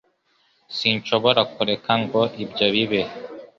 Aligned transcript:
Sinshobora 0.77 1.41
kureka 1.53 1.91
ngo 2.01 2.21
ibyo 2.43 2.65
bibe. 2.73 3.01